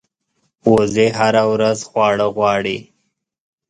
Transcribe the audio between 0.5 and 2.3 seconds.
وزې هره ورځ خواړه